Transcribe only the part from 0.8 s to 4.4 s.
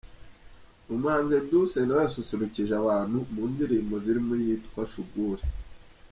Umuhanzi Edouce nawe yasusurukije abantu mu ndirimbo zirimo